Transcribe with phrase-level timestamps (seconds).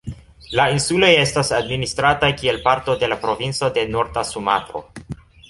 [0.59, 4.85] La insuloj estas administrataj kiel parto de la provinco de Norda Sumatro.